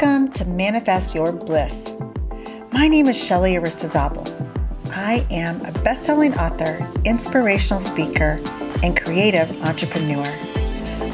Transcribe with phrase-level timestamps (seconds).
[0.00, 1.92] Welcome to Manifest Your Bliss.
[2.70, 4.28] My name is Shelly Aristizabal.
[4.92, 8.38] I am a best-selling author, inspirational speaker,
[8.84, 10.24] and creative entrepreneur.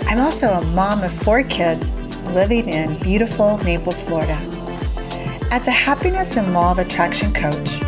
[0.07, 1.89] I'm also a mom of four kids
[2.33, 4.37] living in beautiful Naples, Florida.
[5.51, 7.80] As a happiness and law of attraction coach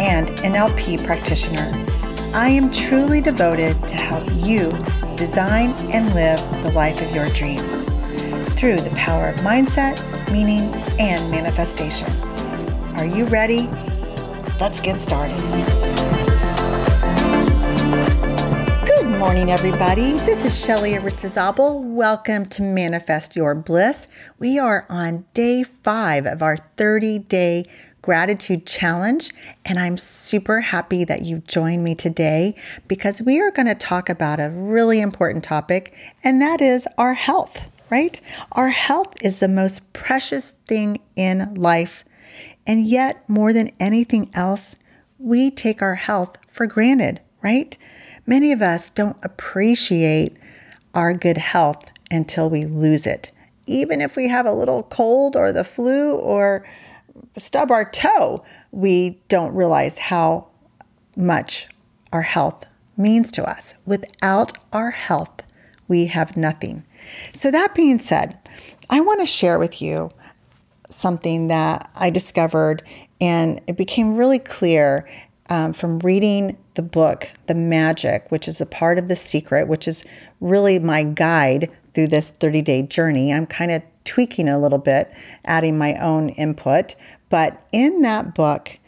[0.00, 1.70] and NLP practitioner,
[2.34, 4.70] I am truly devoted to help you
[5.14, 7.84] design and live the life of your dreams
[8.58, 12.08] through the power of mindset, meaning, and manifestation.
[12.94, 13.68] Are you ready?
[14.60, 15.40] Let's get started.
[18.86, 20.12] Good morning, everybody.
[20.12, 21.82] This is Shelly Aristizabal.
[21.82, 24.06] Welcome to Manifest Your Bliss.
[24.38, 27.64] We are on day five of our 30 day
[28.02, 29.32] gratitude challenge.
[29.64, 32.54] And I'm super happy that you joined me today
[32.88, 37.14] because we are going to talk about a really important topic, and that is our
[37.14, 38.20] health right?
[38.52, 42.04] Our health is the most precious thing in life.
[42.66, 44.76] And yet, more than anything else,
[45.18, 47.76] we take our health for granted, right?
[48.26, 50.36] Many of us don't appreciate
[50.94, 53.32] our good health until we lose it.
[53.66, 56.66] Even if we have a little cold or the flu or
[57.38, 60.48] stub our toe, we don't realize how
[61.16, 61.68] much
[62.12, 62.64] our health
[62.96, 63.74] means to us.
[63.86, 65.42] Without our health,
[65.90, 66.84] we have nothing.
[67.34, 68.38] So, that being said,
[68.88, 70.10] I want to share with you
[70.88, 72.82] something that I discovered,
[73.20, 75.06] and it became really clear
[75.50, 79.86] um, from reading the book, The Magic, which is a part of The Secret, which
[79.88, 80.04] is
[80.40, 83.32] really my guide through this 30 day journey.
[83.32, 85.12] I'm kind of tweaking a little bit,
[85.44, 86.94] adding my own input.
[87.28, 88.78] But in that book,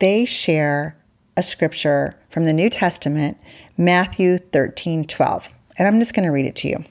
[0.00, 0.96] they share
[1.36, 3.38] a scripture from the New Testament,
[3.78, 5.48] Matthew 13 12.
[5.78, 6.84] And I'm just going to read it to you.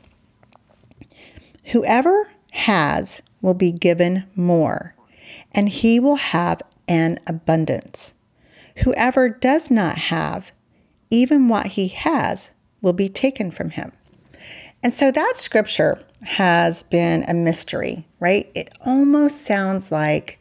[1.66, 4.96] Whoever has will be given more,
[5.52, 8.14] and he will have an abundance.
[8.84, 10.52] Whoever does not have,
[11.10, 12.52] even what he has,
[12.82, 13.92] will be taken from him.
[14.84, 18.50] And so that scripture has been a mystery, right?
[18.56, 20.40] It almost sounds like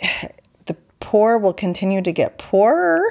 [0.66, 3.02] the poor will continue to get poorer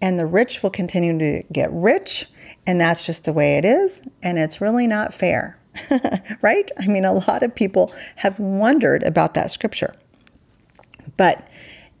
[0.00, 2.26] and the rich will continue to get rich.
[2.68, 4.02] And that's just the way it is.
[4.22, 5.58] And it's really not fair.
[6.42, 6.70] right?
[6.78, 9.94] I mean, a lot of people have wondered about that scripture.
[11.16, 11.48] But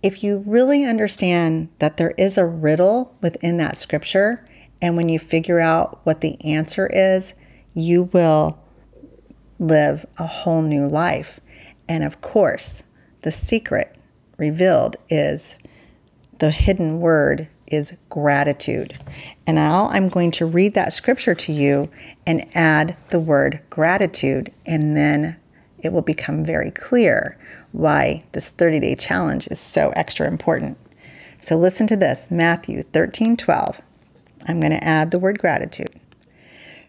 [0.02, 4.44] if you really understand that there is a riddle within that scripture,
[4.82, 7.32] and when you figure out what the answer is,
[7.72, 8.58] you will
[9.58, 11.40] live a whole new life.
[11.88, 12.82] And of course,
[13.22, 13.96] the secret
[14.36, 15.56] revealed is
[16.40, 18.98] the hidden word is gratitude.
[19.46, 21.90] And now I'm going to read that scripture to you
[22.26, 25.38] and add the word gratitude, and then
[25.78, 27.38] it will become very clear
[27.72, 30.78] why this 30 day challenge is so extra important.
[31.38, 33.80] So listen to this Matthew 13 12.
[34.46, 36.00] I'm going to add the word gratitude.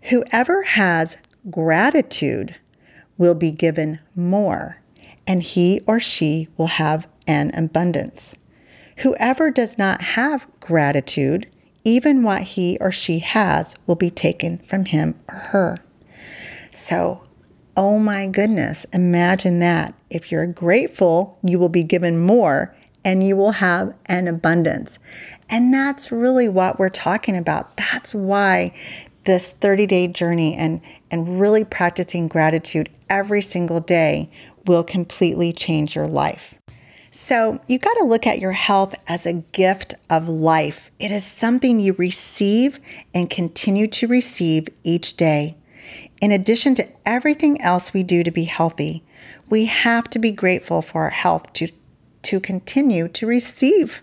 [0.03, 1.17] Whoever has
[1.49, 2.55] gratitude
[3.17, 4.81] will be given more,
[5.27, 8.35] and he or she will have an abundance.
[8.99, 11.47] Whoever does not have gratitude,
[11.85, 15.77] even what he or she has will be taken from him or her.
[16.71, 17.23] So,
[17.77, 19.93] oh my goodness, imagine that.
[20.09, 24.99] If you're grateful, you will be given more and you will have an abundance.
[25.47, 27.77] And that's really what we're talking about.
[27.77, 28.73] That's why
[29.23, 34.29] this 30 day journey and, and really practicing gratitude every single day
[34.65, 36.58] will completely change your life.
[37.21, 40.89] So, you got to look at your health as a gift of life.
[40.99, 42.79] It is something you receive
[43.13, 45.57] and continue to receive each day.
[46.21, 49.03] In addition to everything else we do to be healthy,
[49.49, 51.67] we have to be grateful for our health to,
[52.23, 54.01] to continue to receive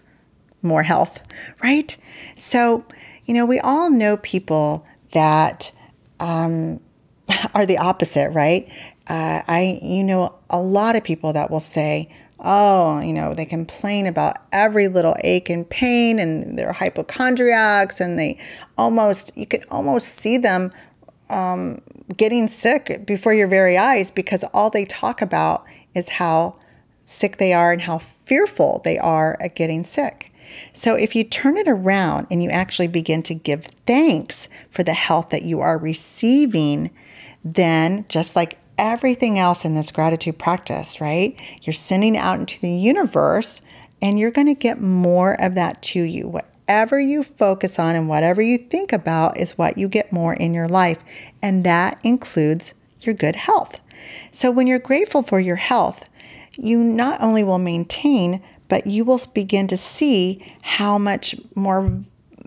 [0.60, 1.18] more health,
[1.62, 1.96] right?
[2.36, 2.84] So,
[3.24, 5.72] you know, we all know people that
[6.20, 6.80] um,
[7.54, 8.68] are the opposite, right?
[9.08, 12.10] Uh, I, you know, a lot of people that will say,
[12.48, 18.16] oh, you know, they complain about every little ache and pain and they're hypochondriacs and
[18.16, 18.38] they
[18.78, 20.70] almost, you can almost see them
[21.28, 21.82] um,
[22.16, 26.54] getting sick before your very eyes because all they talk about is how
[27.02, 30.32] sick they are and how fearful they are at getting sick.
[30.72, 34.94] So, if you turn it around and you actually begin to give thanks for the
[34.94, 36.90] health that you are receiving,
[37.44, 41.38] then just like everything else in this gratitude practice, right?
[41.62, 43.60] You're sending out into the universe
[44.02, 46.28] and you're going to get more of that to you.
[46.28, 50.52] Whatever you focus on and whatever you think about is what you get more in
[50.52, 50.98] your life.
[51.42, 53.80] And that includes your good health.
[54.32, 56.04] So when you're grateful for your health,
[56.56, 62.00] you not only will maintain, but you will begin to see how much more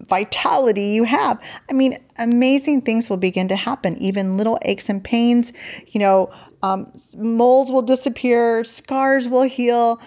[0.08, 1.42] vitality you have.
[1.70, 3.98] I mean, amazing things will begin to happen.
[3.98, 5.52] Even little aches and pains,
[5.88, 6.32] you know,
[6.62, 10.02] um, moles will disappear, scars will heal,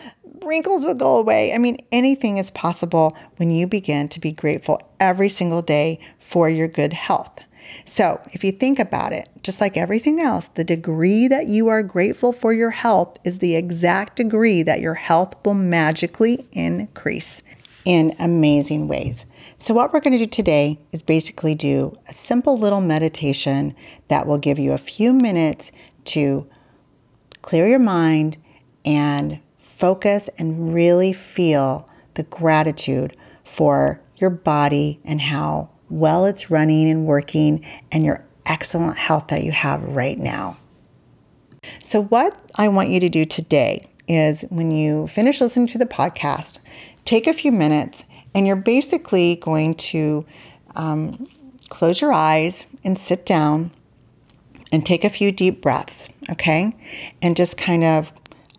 [0.44, 1.54] wrinkles will go away.
[1.54, 6.48] I mean, anything is possible when you begin to be grateful every single day for
[6.48, 7.40] your good health.
[7.84, 11.82] So, if you think about it, just like everything else, the degree that you are
[11.82, 17.42] grateful for your health is the exact degree that your health will magically increase
[17.84, 19.26] in amazing ways.
[19.62, 23.76] So, what we're going to do today is basically do a simple little meditation
[24.08, 25.70] that will give you a few minutes
[26.06, 26.48] to
[27.42, 28.38] clear your mind
[28.84, 36.90] and focus and really feel the gratitude for your body and how well it's running
[36.90, 40.58] and working and your excellent health that you have right now.
[41.80, 45.86] So, what I want you to do today is when you finish listening to the
[45.86, 46.58] podcast,
[47.04, 50.24] take a few minutes and you're basically going to
[50.74, 51.28] um,
[51.68, 53.70] close your eyes and sit down
[54.70, 56.74] and take a few deep breaths, okay?
[57.20, 58.12] And just kind of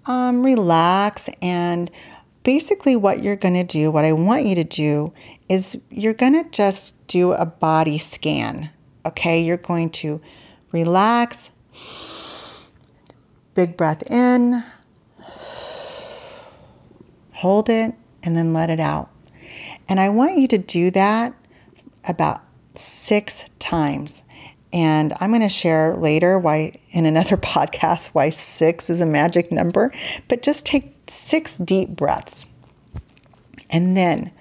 [0.06, 1.30] um, relax.
[1.42, 1.90] And
[2.44, 5.12] basically, what you're going to do, what I want you to do,
[5.50, 8.70] is you're going to just do a body scan,
[9.06, 9.42] okay?
[9.42, 10.22] You're going to
[10.72, 11.52] relax,
[13.56, 14.64] big breath in,
[17.32, 19.13] hold it, and then let it out.
[19.90, 21.34] And I want you to do that
[22.08, 22.42] about
[22.76, 24.24] six times.
[24.72, 29.52] And I'm going to share later why, in another podcast, why six is a magic
[29.52, 29.94] number.
[30.28, 32.46] But just take six deep breaths.
[33.70, 34.32] And then,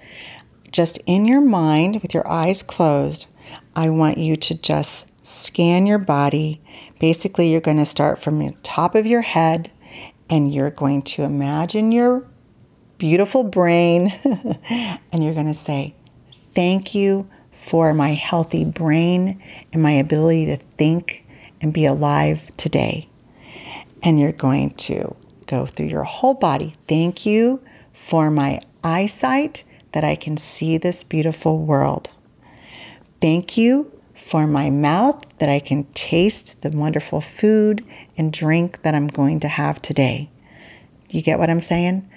[0.71, 3.27] just in your mind, with your eyes closed,
[3.75, 6.61] I want you to just scan your body.
[6.99, 9.71] Basically, you're going to start from the top of your head
[10.29, 12.27] and you're going to imagine your
[13.03, 14.13] beautiful brain
[15.11, 15.93] and you're going to say,
[16.55, 21.25] Thank you for my healthy brain and my ability to think
[21.59, 23.09] and be alive today.
[24.01, 25.17] And you're going to
[25.47, 26.75] go through your whole body.
[26.87, 27.61] Thank you
[27.91, 32.09] for my eyesight that I can see this beautiful world.
[33.19, 37.85] Thank you for my mouth that I can taste the wonderful food
[38.15, 40.29] and drink that I'm going to have today.
[41.09, 42.09] You get what I'm saying?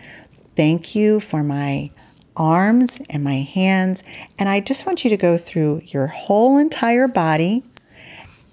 [0.57, 1.91] Thank you for my
[2.35, 4.03] arms and my hands.
[4.39, 7.63] And I just want you to go through your whole entire body.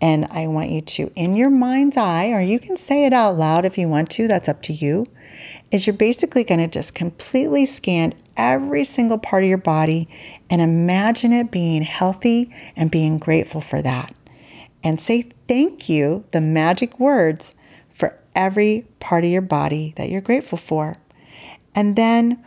[0.01, 3.37] And I want you to, in your mind's eye, or you can say it out
[3.37, 5.07] loud if you want to, that's up to you,
[5.71, 10.09] is you're basically going to just completely scan every single part of your body
[10.49, 14.13] and imagine it being healthy and being grateful for that.
[14.83, 17.53] And say thank you, the magic words,
[17.93, 20.97] for every part of your body that you're grateful for.
[21.75, 22.43] And then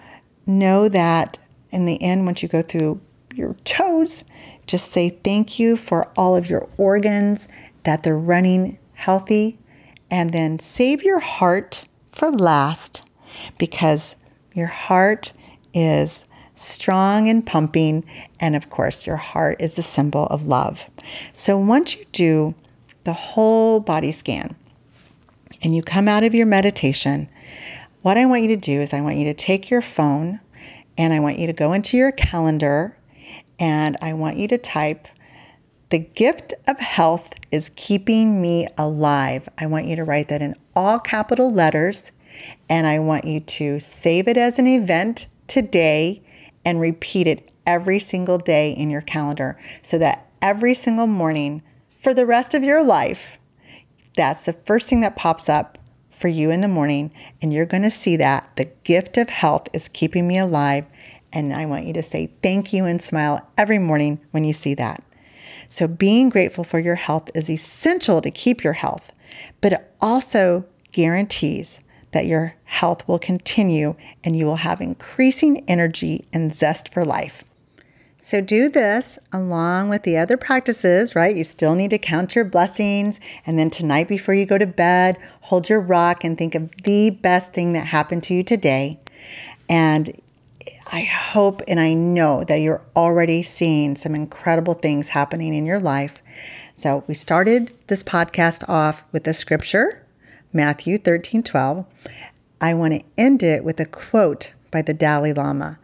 [0.47, 1.39] know that
[1.71, 3.01] in the end, once you go through
[3.35, 4.25] your toes,
[4.67, 7.49] just say thank you for all of your organs,
[7.85, 9.59] that they're running healthy.
[10.11, 13.03] And then save your heart for last
[13.59, 14.17] because
[14.55, 15.33] your heart
[15.75, 16.25] is
[16.55, 18.05] strong and pumping.
[18.41, 20.85] And of course, your heart is the symbol of love.
[21.33, 22.55] So once you do
[23.05, 24.57] the whole body scan
[25.63, 27.29] and you come out of your meditation,
[28.07, 30.39] what I want you to do is I want you to take your phone
[30.97, 32.97] and I want you to go into your calendar
[33.59, 35.09] and I want you to type,
[35.89, 39.49] The gift of health is keeping me alive.
[39.59, 42.13] I want you to write that in all capital letters
[42.71, 46.23] and I want you to save it as an event today
[46.65, 51.61] and repeat it every single day in your calendar so that every single morning
[51.99, 53.37] for the rest of your life,
[54.17, 55.77] that's the first thing that pops up
[56.19, 59.69] for you in the morning, and you're going to see that the gift of health
[59.73, 60.87] is keeping me alive.
[61.33, 64.75] And I want you to say thank you and smile every morning when you see
[64.75, 65.03] that.
[65.69, 69.13] So, being grateful for your health is essential to keep your health,
[69.61, 71.81] but it also guarantees
[72.13, 73.95] that your health will continue
[74.25, 77.45] and you will have increasing energy and zest for life.
[78.27, 81.37] So do this along with the other practices, right?
[81.37, 83.21] You still need to count your blessings.
[83.47, 87.11] And then tonight, before you go to bed, hold your rock and think of the
[87.11, 88.99] best thing that happened to you today.
[89.69, 90.21] And
[90.91, 95.79] I hope and I know that you're already seeing some incredible things happening in your
[95.79, 96.21] life.
[96.75, 100.05] So we started this podcast off with the scripture,
[100.53, 101.87] Matthew 13 12.
[102.61, 105.79] I want to end it with a quote by the Dalai Lama.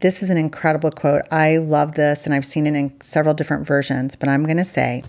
[0.00, 1.22] This is an incredible quote.
[1.30, 4.64] I love this, and I've seen it in several different versions, but I'm going to
[4.64, 5.02] say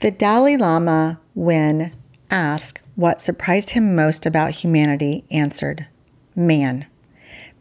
[0.00, 1.92] the Dalai Lama, when
[2.30, 5.86] asked what surprised him most about humanity, answered,
[6.34, 6.86] Man,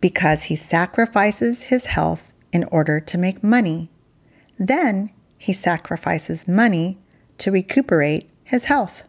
[0.01, 3.89] because he sacrifices his health in order to make money.
[4.57, 6.97] Then he sacrifices money
[7.37, 9.03] to recuperate his health.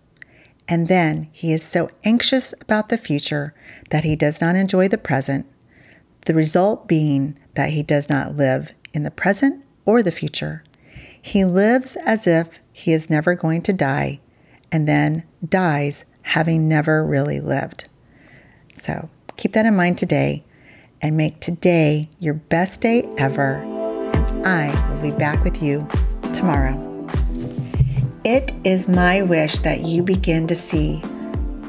[0.66, 3.54] And then he is so anxious about the future
[3.90, 5.46] that he does not enjoy the present,
[6.26, 10.62] the result being that he does not live in the present or the future.
[11.20, 14.20] He lives as if he is never going to die
[14.70, 17.86] and then dies having never really lived.
[18.74, 20.44] So keep that in mind today
[21.00, 23.56] and make today your best day ever.
[24.12, 25.86] And I will be back with you
[26.32, 26.84] tomorrow.
[28.24, 31.02] It is my wish that you begin to see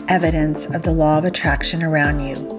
[0.07, 2.58] evidence of the law of attraction around you.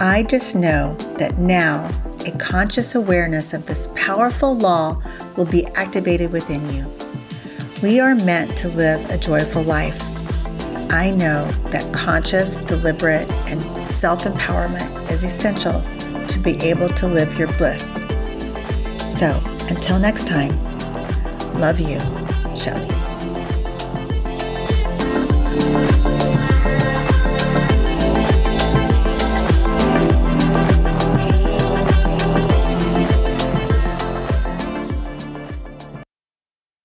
[0.00, 1.88] I just know that now
[2.26, 5.00] a conscious awareness of this powerful law
[5.36, 6.90] will be activated within you.
[7.80, 9.96] We are meant to live a joyful life.
[10.90, 15.80] I know that conscious, deliberate, and self empowerment is essential
[16.26, 17.98] to be able to live your bliss.
[19.16, 20.58] So, until next time,
[21.60, 22.00] love you,
[22.56, 22.90] Shelly.